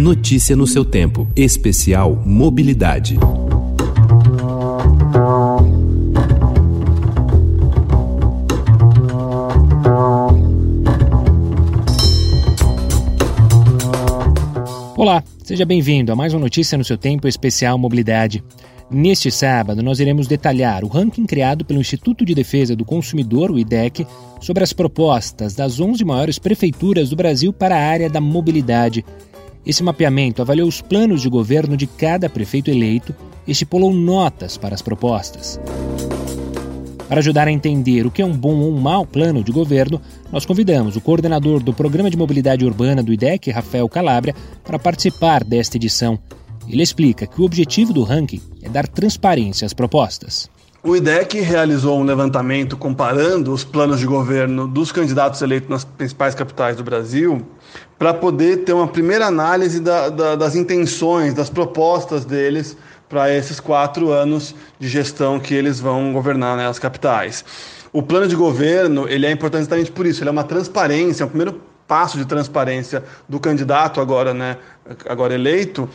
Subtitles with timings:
[0.00, 1.28] Notícia no seu tempo.
[1.36, 3.18] Especial Mobilidade.
[14.96, 18.42] Olá, seja bem-vindo a mais uma notícia no seu tempo especial Mobilidade.
[18.90, 23.58] Neste sábado, nós iremos detalhar o ranking criado pelo Instituto de Defesa do Consumidor, o
[23.58, 24.06] IDEC,
[24.40, 29.04] sobre as propostas das 11 maiores prefeituras do Brasil para a área da mobilidade.
[29.64, 33.14] Esse mapeamento avaliou os planos de governo de cada prefeito eleito
[33.46, 35.60] e estipulou notas para as propostas.
[37.08, 40.00] Para ajudar a entender o que é um bom ou um mau plano de governo,
[40.30, 44.34] nós convidamos o coordenador do Programa de Mobilidade Urbana do IDEC, Rafael Calabria,
[44.64, 46.18] para participar desta edição.
[46.68, 50.48] Ele explica que o objetivo do ranking é dar transparência às propostas.
[50.82, 56.34] O IDEC realizou um levantamento comparando os planos de governo dos candidatos eleitos nas principais
[56.34, 57.46] capitais do Brasil
[57.98, 62.78] para poder ter uma primeira análise da, da, das intenções, das propostas deles
[63.10, 67.44] para esses quatro anos de gestão que eles vão governar nas né, capitais.
[67.92, 71.26] O plano de governo ele é importante exatamente por isso, ele é uma transparência, é
[71.26, 74.56] o primeiro passo de transparência do candidato agora, né,
[75.06, 75.86] agora eleito,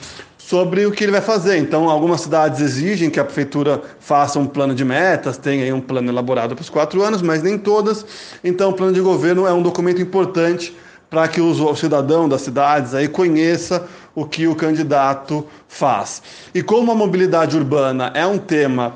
[0.48, 1.58] sobre o que ele vai fazer.
[1.58, 6.12] Então, algumas cidades exigem que a prefeitura faça um plano de metas, tenha um plano
[6.12, 8.06] elaborado para os quatro anos, mas nem todas.
[8.44, 10.76] Então, o plano de governo é um documento importante
[11.10, 16.22] para que o cidadão das cidades aí conheça o que o candidato faz.
[16.54, 18.94] E como a mobilidade urbana é um tema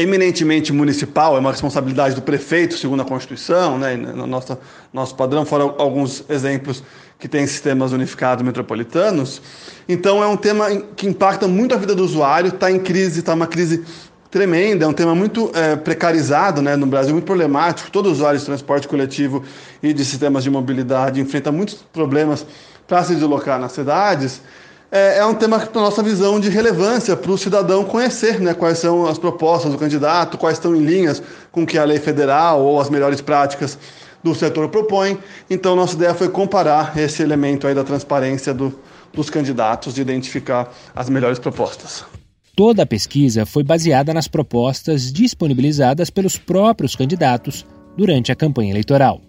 [0.00, 4.58] eminentemente municipal, é uma responsabilidade do prefeito, segundo a Constituição, né, no nosso,
[4.92, 6.82] nosso padrão, fora alguns exemplos
[7.18, 9.42] que têm sistemas unificados metropolitanos.
[9.88, 13.34] Então, é um tema que impacta muito a vida do usuário, está em crise, está
[13.34, 13.84] uma crise
[14.30, 17.90] tremenda, é um tema muito é, precarizado né, no Brasil, muito problemático.
[17.90, 19.44] Todo usuário de transporte coletivo
[19.82, 22.46] e de sistemas de mobilidade enfrenta muitos problemas
[22.86, 24.40] para se deslocar nas cidades.
[24.92, 28.78] É, é um tema, na nossa visão, de relevância para o cidadão conhecer né, quais
[28.78, 32.80] são as propostas do candidato, quais estão em linhas com que a lei federal ou
[32.80, 33.78] as melhores práticas
[34.22, 35.16] do setor propõe.
[35.48, 38.76] Então, nossa ideia foi comparar esse elemento aí da transparência do,
[39.12, 42.04] dos candidatos, de identificar as melhores propostas.
[42.56, 47.64] Toda a pesquisa foi baseada nas propostas disponibilizadas pelos próprios candidatos
[47.96, 49.20] durante a campanha eleitoral.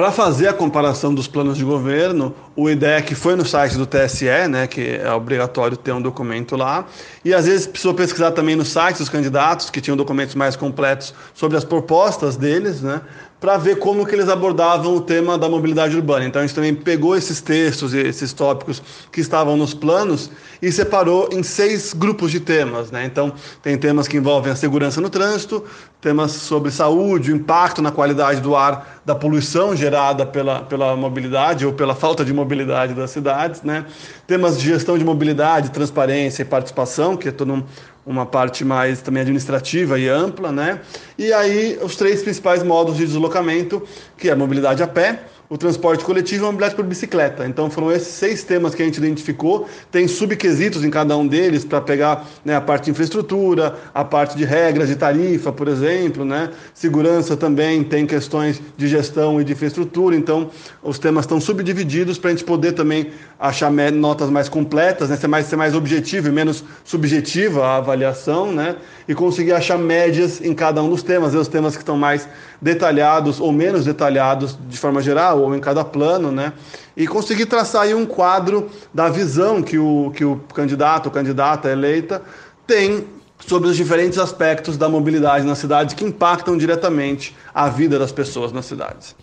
[0.00, 4.48] Para fazer a comparação dos planos de governo, o IDEC foi no site do TSE,
[4.48, 6.86] né, que é obrigatório ter um documento lá,
[7.22, 11.12] e às vezes precisou pesquisar também no site dos candidatos, que tinham documentos mais completos
[11.34, 13.02] sobre as propostas deles, né,
[13.40, 16.26] para ver como que eles abordavam o tema da mobilidade urbana.
[16.26, 20.30] Então a gente também pegou esses textos e esses tópicos que estavam nos planos
[20.60, 22.90] e separou em seis grupos de temas.
[22.90, 23.06] Né?
[23.06, 25.64] Então tem temas que envolvem a segurança no trânsito,
[26.02, 31.64] temas sobre saúde, o impacto na qualidade do ar da poluição gerada pela, pela mobilidade
[31.64, 33.86] ou pela falta de mobilidade das cidades, né?
[34.26, 37.64] temas de gestão de mobilidade, transparência e participação, que é todo um
[38.04, 40.80] uma parte mais também administrativa e ampla, né?
[41.18, 43.82] E aí os três principais modos de deslocamento,
[44.16, 47.44] que é a mobilidade a pé, o transporte coletivo e a mobilidade por bicicleta.
[47.44, 49.68] Então foram esses seis temas que a gente identificou.
[49.90, 54.36] Tem subquesitos em cada um deles para pegar né, a parte de infraestrutura, a parte
[54.36, 56.50] de regras de tarifa, por exemplo, né?
[56.72, 60.14] Segurança também tem questões de gestão e de infraestrutura.
[60.14, 60.50] Então
[60.84, 65.16] os temas estão subdivididos para a gente poder também achar notas mais completas, né?
[65.16, 68.76] Ser mais, ser mais objetivo e menos subjetiva a avaliação, né?
[69.08, 72.28] E conseguir achar médias em cada um dos temas, os temas que estão mais
[72.62, 76.52] detalhados ou menos detalhados de forma geral ou em cada plano, né?
[76.96, 81.70] E conseguir traçar aí um quadro da visão que o, que o candidato ou candidata
[81.70, 82.22] eleita
[82.66, 83.06] tem
[83.46, 88.52] sobre os diferentes aspectos da mobilidade nas cidades que impactam diretamente a vida das pessoas
[88.52, 89.16] nas cidades.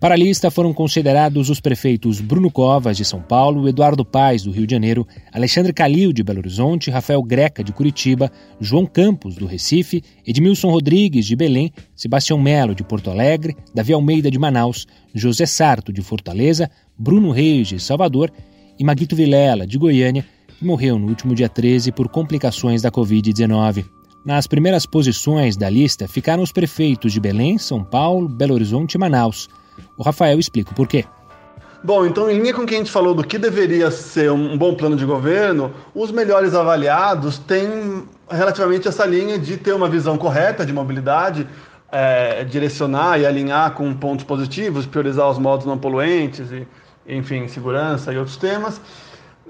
[0.00, 4.50] Para a lista foram considerados os prefeitos Bruno Covas, de São Paulo, Eduardo Paes, do
[4.50, 9.44] Rio de Janeiro, Alexandre Calil, de Belo Horizonte, Rafael Greca, de Curitiba, João Campos, do
[9.44, 15.44] Recife, Edmilson Rodrigues, de Belém, Sebastião Melo, de Porto Alegre, Davi Almeida, de Manaus, José
[15.44, 18.32] Sarto, de Fortaleza, Bruno Reis, de Salvador
[18.78, 20.24] e Maguito Vilela, de Goiânia,
[20.58, 23.84] que morreu no último dia 13 por complicações da Covid-19.
[24.24, 28.98] Nas primeiras posições da lista ficaram os prefeitos de Belém, São Paulo, Belo Horizonte e
[28.98, 29.46] Manaus.
[29.96, 31.04] O Rafael explica o porquê.
[31.82, 34.56] Bom, então, em linha com o que a gente falou do que deveria ser um
[34.58, 40.18] bom plano de governo, os melhores avaliados têm relativamente essa linha de ter uma visão
[40.18, 41.48] correta de mobilidade,
[41.90, 46.68] é, direcionar e alinhar com pontos positivos, priorizar os modos não poluentes, e,
[47.08, 48.78] enfim, segurança e outros temas,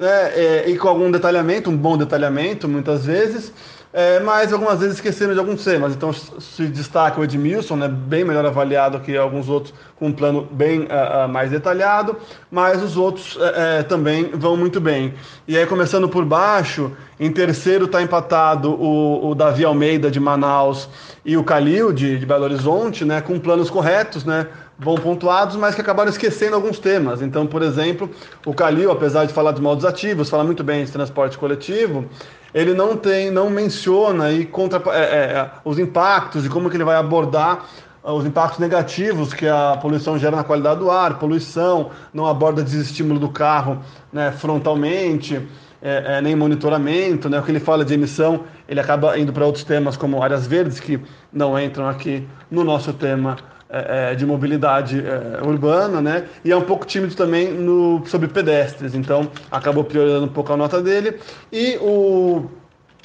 [0.00, 3.53] é, é, e com algum detalhamento, um bom detalhamento, muitas vezes,
[3.93, 5.95] é, mas algumas vezes esquecendo de alguns temas.
[5.95, 10.47] Então se destaca o Edmilson, né, bem melhor avaliado que alguns outros, com um plano
[10.51, 12.17] bem uh, uh, mais detalhado,
[12.51, 15.15] mas os outros uh, também vão muito bem.
[15.47, 20.89] E aí, começando por baixo, em terceiro está empatado o, o, Davi Almeida de Manaus
[21.25, 24.47] e o Calil de, de Belo Horizonte, né, com planos corretos, né,
[24.79, 27.21] bom pontuados, mas que acabaram esquecendo alguns temas.
[27.21, 28.09] Então, por exemplo,
[28.47, 32.07] o Calil, apesar de falar dos modos ativos, fala muito bem de transporte coletivo,
[32.55, 36.76] ele não tem, não menciona aí contra, é, é, é, os impactos e como que
[36.76, 37.67] ele vai abordar
[38.02, 42.62] ah, os impactos negativos que a poluição gera na qualidade do ar, poluição, não aborda
[42.62, 43.79] desestímulo do carro
[44.12, 45.47] né, frontalmente,
[45.82, 49.46] é, é, nem monitoramento, né, o que ele fala de emissão, ele acaba indo para
[49.46, 51.00] outros temas como áreas verdes, que
[51.32, 53.37] não entram aqui no nosso tema
[53.72, 56.25] é, é, de mobilidade é, urbana, né?
[56.44, 60.56] E é um pouco tímido também no, sobre pedestres, então acabou priorizando um pouco a
[60.56, 61.19] nota dele.
[61.52, 62.50] E o,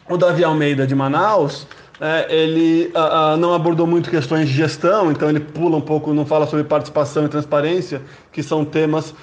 [0.10, 1.68] o Davi Almeida de Manaus,
[2.02, 6.14] é, ele uh, uh, não abordou muito questões de gestão, então ele pula um pouco,
[6.14, 8.02] não fala sobre participação e transparência,
[8.32, 9.14] que são temas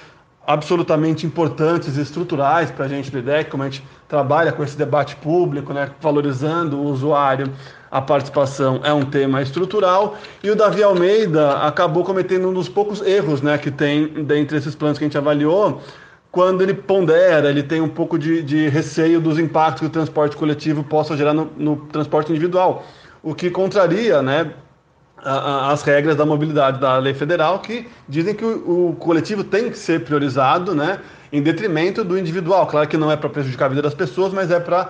[0.45, 4.77] absolutamente importantes e estruturais para a gente do IDEC, como a gente trabalha com esse
[4.77, 7.51] debate público, né, valorizando o usuário,
[7.93, 13.03] a participação é um tema estrutural, e o Davi Almeida acabou cometendo um dos poucos
[13.03, 15.79] erros né, que tem dentre esses planos que a gente avaliou,
[16.31, 20.35] quando ele pondera, ele tem um pouco de, de receio dos impactos que o transporte
[20.35, 22.83] coletivo possa gerar no, no transporte individual,
[23.21, 24.51] o que contraria né,
[25.23, 29.77] as regras da mobilidade da lei federal que dizem que o, o, coletivo tem que
[29.77, 30.99] ser priorizado, né,
[31.31, 32.65] em detrimento do individual.
[32.65, 34.89] Claro que não é para prejudicar a vida das pessoas, mas é para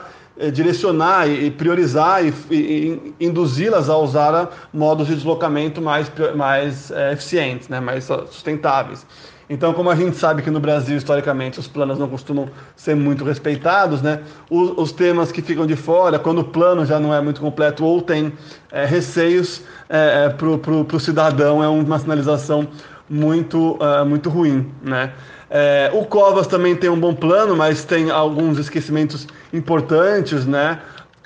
[0.52, 7.70] direcionar e, priorizar e, e, induzi-las a usar modos de deslocamento mais, mais é, eficientes,
[7.70, 9.06] né, mais sustentáveis.
[9.50, 13.24] Então, como a gente sabe que no Brasil, historicamente, os planos não costumam ser muito
[13.24, 14.22] respeitados, né?
[14.50, 17.84] Os, os temas que ficam de fora, quando o plano já não é muito completo
[17.86, 18.34] ou tem
[18.72, 22.68] é, receios é, para o cidadão, é uma sinalização
[23.10, 25.12] muito, é, muito ruim, né?
[25.56, 30.80] É, o Covas também tem um bom plano, mas tem alguns esquecimentos importantes, né?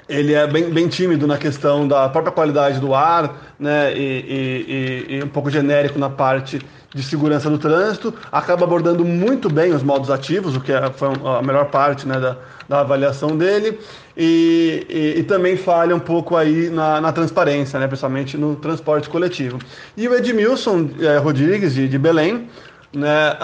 [0.08, 3.94] Ele é bem, bem tímido na questão da própria qualidade do ar, né?
[3.98, 6.62] E, e, e um pouco genérico na parte
[6.94, 11.10] de segurança do trânsito, acaba abordando muito bem os modos ativos, o que é, foi
[11.10, 12.38] a melhor parte né, da,
[12.68, 13.78] da avaliação dele,
[14.16, 19.10] e, e, e, também falha um pouco aí na, na, transparência, né, principalmente no transporte
[19.10, 19.60] coletivo.
[19.96, 22.50] E o Edmilson é, Rodrigues, de, de Belém,
[22.94, 23.38] né,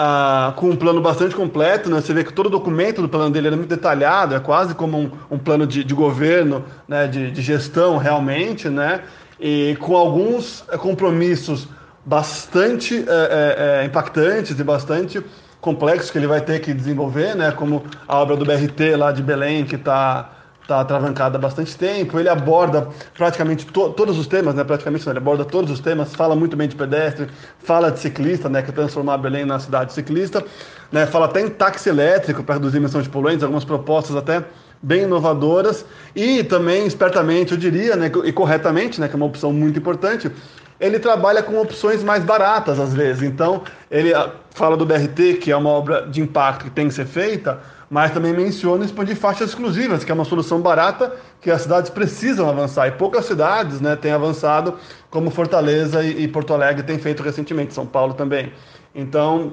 [0.56, 3.48] com um plano bastante completo, né, você vê que todo o documento do plano dele
[3.48, 7.42] é muito detalhado, é quase como um, um plano de, de governo, né, de, de
[7.42, 9.02] gestão realmente, né,
[9.38, 11.68] e com alguns compromissos
[12.04, 15.24] bastante é, é, impactantes e bastante
[15.60, 17.50] complexos que ele vai ter que desenvolver, né?
[17.50, 20.30] Como a obra do BRT lá de Belém, que está
[20.66, 22.18] tá atravancada há bastante tempo.
[22.18, 24.64] Ele aborda praticamente to todos os temas, né?
[24.64, 27.28] Praticamente não, ele aborda todos os temas, fala muito bem de pedestre,
[27.58, 28.62] fala de ciclista, né?
[28.62, 30.44] Que transformar Belém na cidade ciclista,
[30.90, 31.06] né?
[31.06, 34.44] Fala até em táxi elétrico para reduzir a emissão de poluentes, algumas propostas até
[34.84, 35.84] bem inovadoras
[36.14, 40.30] e também espertamente, eu diria, né, e corretamente, né, que é uma opção muito importante,
[40.78, 43.22] ele trabalha com opções mais baratas às vezes.
[43.22, 46.94] Então, ele ah, fala do BRT, que é uma obra de impacto que tem que
[46.94, 47.60] ser feita,
[47.94, 52.48] mas também menciona expandir faixas exclusivas, que é uma solução barata que as cidades precisam
[52.48, 52.88] avançar.
[52.88, 54.76] E poucas cidades né, têm avançado,
[55.08, 58.52] como Fortaleza e, e Porto Alegre têm feito recentemente, São Paulo também.
[58.92, 59.52] Então,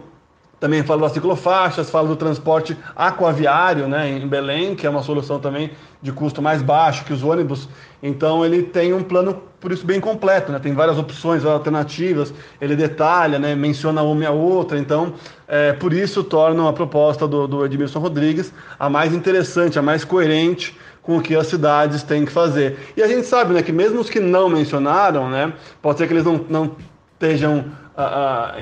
[0.62, 5.40] também fala das ciclofaixas, fala do transporte aquaviário né, em Belém, que é uma solução
[5.40, 7.68] também de custo mais baixo que os ônibus.
[8.02, 10.60] Então ele tem um plano, por isso, bem completo, né?
[10.60, 12.32] tem várias opções alternativas,
[12.62, 14.78] ele detalha, né, menciona uma e a outra.
[14.78, 15.16] Então,
[15.48, 20.06] é, por isso, torna a proposta do, do Edmilson Rodrigues a mais interessante, a mais
[20.06, 22.78] coerente com o que as cidades têm que fazer.
[22.96, 26.14] E a gente sabe né, que mesmo os que não mencionaram, né, pode ser que
[26.14, 26.76] eles não, não
[27.14, 27.66] estejam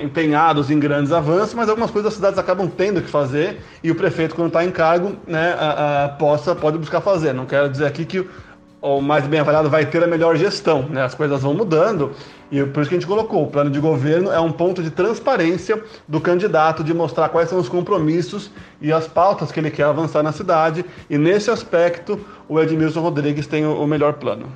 [0.02, 3.96] empenhados em grandes avanços, mas algumas coisas as cidades acabam tendo que fazer e o
[3.96, 7.34] prefeito, quando está em cargo, né, uh, possa, pode buscar fazer.
[7.34, 8.28] Não quero dizer aqui que
[8.82, 11.04] o mais bem avaliado vai ter a melhor gestão, né?
[11.04, 12.12] As coisas vão mudando
[12.52, 14.90] e por isso que a gente colocou, o plano de governo é um ponto de
[14.90, 18.50] transparência do candidato de mostrar quais são os compromissos
[18.82, 23.46] e as pautas que ele quer avançar na cidade e nesse aspecto o Edmilson Rodrigues
[23.46, 24.48] tem o melhor plano.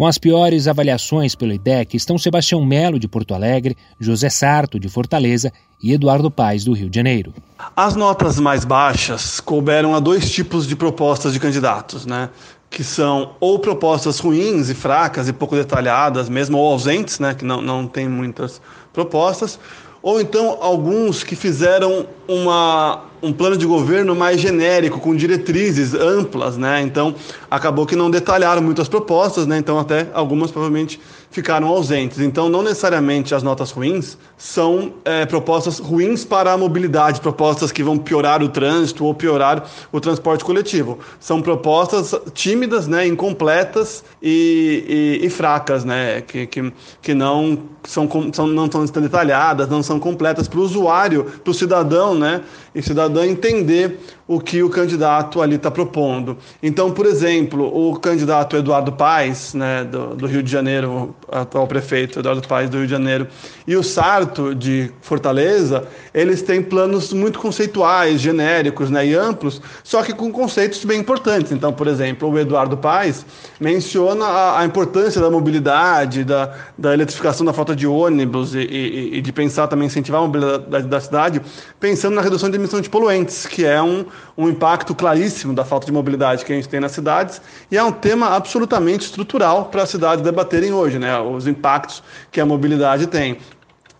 [0.00, 4.88] Com as piores avaliações pelo IDEC estão Sebastião Melo, de Porto Alegre, José Sarto, de
[4.88, 5.52] Fortaleza
[5.82, 7.34] e Eduardo Paes, do Rio de Janeiro.
[7.76, 12.30] As notas mais baixas couberam a dois tipos de propostas de candidatos, né?
[12.70, 17.34] que são ou propostas ruins e fracas e pouco detalhadas, mesmo ou ausentes, né?
[17.34, 18.58] que não, não tem muitas
[18.94, 19.60] propostas,
[20.02, 26.56] ou então alguns que fizeram uma, um plano de governo mais genérico, com diretrizes amplas,
[26.56, 26.80] né?
[26.80, 27.14] Então,
[27.50, 29.58] acabou que não detalharam muitas propostas, né?
[29.58, 31.00] Então, até algumas provavelmente
[31.30, 32.18] ficaram ausentes.
[32.18, 37.82] Então, não necessariamente as notas ruins são é, propostas ruins para a mobilidade, propostas que
[37.82, 40.98] vão piorar o trânsito ou piorar o transporte coletivo.
[41.20, 48.08] São propostas tímidas, né, incompletas e, e, e fracas, né, que, que, que não são,
[48.32, 52.42] são não estão detalhadas, não são completas para o usuário, para o cidadão, né,
[52.74, 53.98] e cidadã entender
[54.30, 56.38] o que o candidato ali está propondo.
[56.62, 62.18] Então, por exemplo, o candidato Eduardo Paes, né, do, do, Rio de Janeiro, atual prefeito
[62.18, 63.26] Eduardo Paes do Rio de Janeiro,
[63.66, 70.02] e o Sarto de Fortaleza, eles têm planos muito conceituais, genéricos né, e amplos, só
[70.02, 71.52] que com conceitos bem importantes.
[71.52, 73.24] Então, por exemplo, o Eduardo Paes
[73.58, 79.18] menciona a, a importância da mobilidade, da, da eletrificação da frota de ônibus e, e,
[79.18, 81.40] e de pensar também incentivar a mobilidade da cidade,
[81.78, 84.04] pensando na redução de emissão de poluentes, que é um
[84.40, 87.84] um impacto claríssimo da falta de mobilidade que a gente tem nas cidades e é
[87.84, 91.09] um tema absolutamente estrutural para as cidades debaterem hoje, né?
[91.18, 93.38] Os impactos que a mobilidade tem.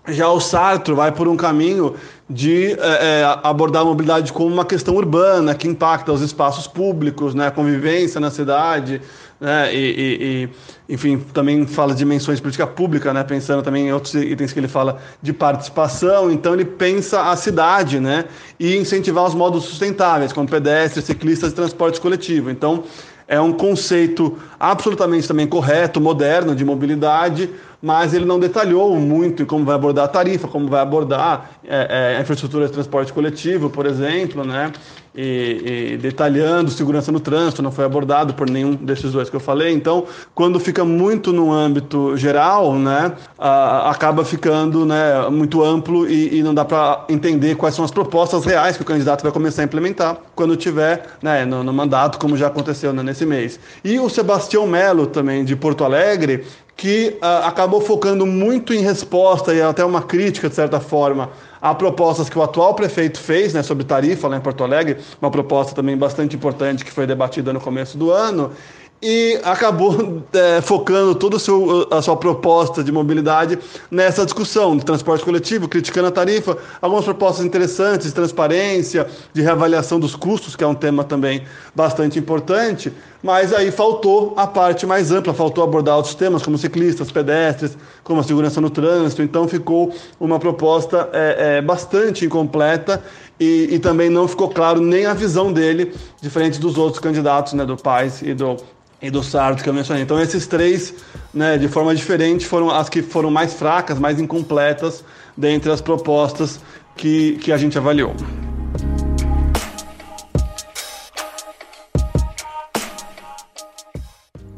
[0.08, 1.94] Já o Sartre vai por um caminho
[2.28, 7.48] de é, abordar a mobilidade como uma questão urbana que impacta os espaços públicos, né,
[7.48, 9.00] a convivência na cidade,
[9.40, 10.48] né, e, e,
[10.88, 14.52] e, enfim, também fala de dimensões de política pública, né, pensando também em outros itens
[14.52, 18.24] que ele fala de participação, então ele pensa a cidade, né,
[18.58, 22.48] e incentivar os modos sustentáveis, como pedestres, ciclistas e transporte coletivo.
[22.48, 22.84] Então,
[23.30, 27.48] é um conceito absolutamente também correto, moderno de mobilidade,
[27.82, 32.16] mas ele não detalhou muito como vai abordar a tarifa, como vai abordar é, é,
[32.18, 34.72] a infraestrutura de transporte coletivo, por exemplo, né?
[35.12, 39.40] E, e, detalhando segurança no trânsito, não foi abordado por nenhum desses dois que eu
[39.40, 39.72] falei.
[39.72, 46.42] Então, quando fica muito no âmbito geral, né, acaba ficando né, muito amplo e, e
[46.44, 49.64] não dá para entender quais são as propostas reais que o candidato vai começar a
[49.64, 53.58] implementar quando tiver né, no, no mandato, como já aconteceu né, nesse mês.
[53.82, 56.44] E o Sebastião Melo, também de Porto Alegre,
[56.76, 61.74] que uh, acabou focando muito em resposta e até uma crítica, de certa forma, a
[61.74, 65.74] propostas que o atual prefeito fez né, sobre tarifa lá em Porto Alegre, uma proposta
[65.74, 68.52] também bastante importante que foi debatida no começo do ano,
[69.02, 73.58] e acabou é, focando toda a sua proposta de mobilidade
[73.90, 79.98] nessa discussão de transporte coletivo, criticando a tarifa, algumas propostas interessantes de transparência, de reavaliação
[79.98, 82.92] dos custos, que é um tema também bastante importante,
[83.22, 88.20] mas aí faltou a parte mais ampla, faltou abordar outros temas como ciclistas, pedestres, como
[88.20, 93.02] a segurança no trânsito, então ficou uma proposta é, é, bastante incompleta
[93.40, 97.64] e, e, também não ficou claro nem a visão dele, diferente dos outros candidatos, né,
[97.64, 98.58] do Paz e do
[99.02, 100.02] e do Sartre que eu mencionei.
[100.02, 100.94] Então esses três,
[101.32, 105.02] né, de forma diferente, foram as que foram mais fracas, mais incompletas
[105.36, 106.60] dentre as propostas
[106.94, 108.14] que, que a gente avaliou.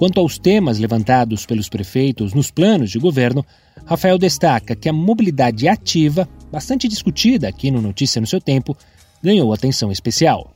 [0.02, 3.46] Quanto aos temas levantados pelos prefeitos nos planos de governo,
[3.86, 8.76] Rafael destaca que a mobilidade ativa, bastante discutida aqui no Notícia no seu tempo,
[9.22, 10.50] ganhou atenção especial.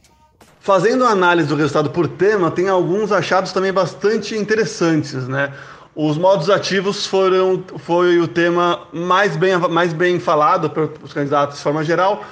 [0.59, 5.53] Fazendo a análise do resultado por tema, tem alguns achados também bastante interessantes, né?
[5.95, 11.63] Os modos ativos foram foi o tema mais bem, mais bem falado pelos candidatos de
[11.63, 12.25] forma geral,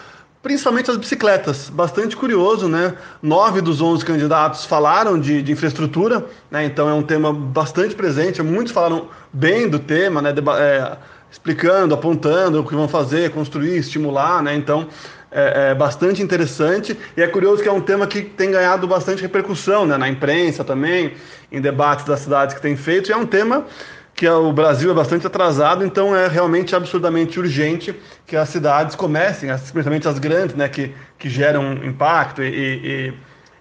[0.45, 1.71] principalmente as bicicletas.
[1.71, 2.95] Bastante curioso, né?
[3.23, 6.67] Nove dos onze candidatos falaram de, de infraestrutura, né?
[6.67, 8.43] Então é um tema bastante presente.
[8.43, 10.35] Muitos falaram bem do tema, né?
[10.59, 10.97] É,
[11.31, 14.55] explicando, apontando o que vão fazer, construir, estimular, né?
[14.55, 14.87] Então
[15.33, 19.23] é, é, bastante interessante e é curioso que é um tema que tem ganhado bastante
[19.23, 21.15] repercussão né, na imprensa também,
[21.51, 23.67] em debates das cidades que tem feito, e é um tema
[24.15, 27.95] que o Brasil é bastante atrasado, então é realmente absurdamente urgente
[28.27, 33.15] que as cidades comecem, principalmente as grandes, né, que, que geram impacto e, e,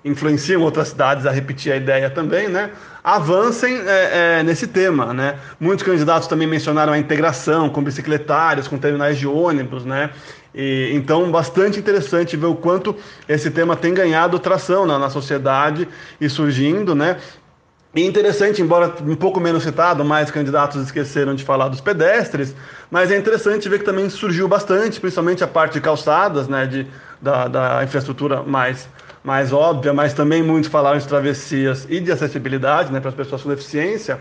[0.05, 2.69] influenciam outras cidades a repetir a ideia também, né,
[3.03, 5.39] avancem é, é, nesse tema, né.
[5.59, 10.11] Muitos candidatos também mencionaram a integração com bicicletários, com terminais de ônibus, né,
[10.53, 12.95] e, então, bastante interessante ver o quanto
[13.27, 15.87] esse tema tem ganhado tração na, na sociedade
[16.21, 17.17] e surgindo, né?
[17.95, 22.55] E interessante, embora um pouco menos citado, mais candidatos esqueceram de falar dos pedestres,
[22.89, 26.87] mas é interessante ver que também surgiu bastante, principalmente a parte de calçadas, né, de,
[27.21, 28.89] da, da infraestrutura mais,
[29.23, 33.43] mais óbvia, mas também muitos falaram de travessias e de acessibilidade né, para as pessoas
[33.43, 34.19] com deficiência.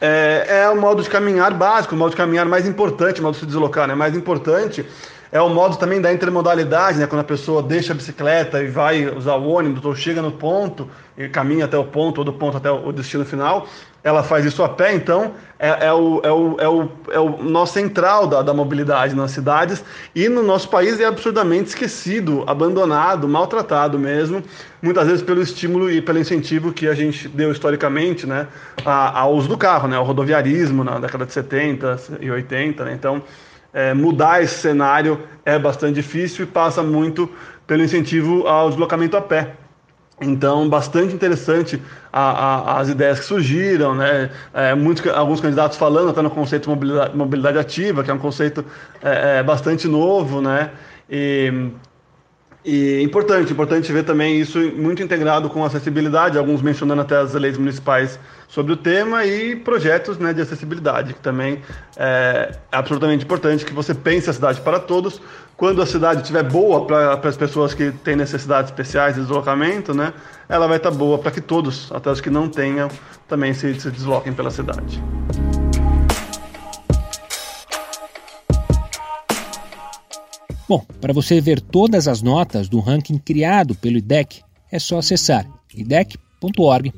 [0.00, 3.34] É, é o modo de caminhar básico, o modo de caminhar mais importante, o modo
[3.34, 4.86] de se deslocar né, mais importante
[5.30, 7.06] é o modo também da intermodalidade, né?
[7.06, 10.88] Quando a pessoa deixa a bicicleta e vai usar o ônibus ou chega no ponto
[11.16, 13.66] e caminha até o ponto ou do ponto até o destino final.
[14.02, 17.42] ela faz isso a pé, então é, é, o, é, o, é, o, é o
[17.42, 23.28] nó central da, da mobilidade nas cidades e no nosso país é absurdamente esquecido, abandonado,
[23.28, 24.42] maltratado mesmo,
[24.80, 28.46] muitas vezes pelo estímulo e pelo incentivo que a gente deu historicamente né,
[28.84, 32.84] ao uso do carro, né, ao rodoviarismo na década de 70 e 80.
[32.84, 33.22] Né, então,
[33.72, 37.30] é, mudar esse cenário é bastante difícil e passa muito
[37.66, 39.54] pelo incentivo ao deslocamento a pé.
[40.20, 41.80] Então, bastante interessante
[42.12, 42.22] a,
[42.72, 44.30] a, as ideias que surgiram, né?
[44.52, 48.18] É, muitos, alguns candidatos falando até no conceito de mobilidade, mobilidade ativa, que é um
[48.18, 48.64] conceito
[49.00, 50.70] é, é, bastante novo, né?
[51.08, 51.70] E,
[52.64, 57.56] e importante, importante ver também isso muito integrado com acessibilidade, alguns mencionando até as leis
[57.56, 61.62] municipais sobre o tema e projetos né, de acessibilidade, que também
[61.96, 65.20] é, absolutamente importante que você pense a cidade para todos.
[65.56, 70.12] Quando a cidade estiver boa para as pessoas que têm necessidades especiais de deslocamento, né,
[70.48, 72.88] ela vai estar boa para que todos, até os que não tenham,
[73.28, 75.02] também se, se desloquem pela cidade.
[80.68, 85.48] Bom, para você ver todas as notas do ranking criado pelo IDEC, é só acessar
[85.74, 86.92] idec.org.br.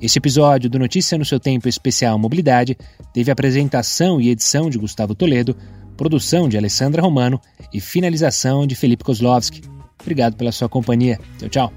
[0.00, 2.76] Esse episódio do Notícia no seu Tempo Especial Mobilidade
[3.14, 5.56] teve apresentação e edição de Gustavo Toledo,
[5.96, 7.40] produção de Alessandra Romano
[7.72, 9.62] e finalização de Felipe Kozlovski.
[10.00, 11.20] Obrigado pela sua companhia.
[11.38, 11.72] Tchau, tchau.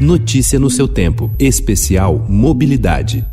[0.00, 1.30] Notícia no seu tempo.
[1.38, 3.24] Especial Mobilidade.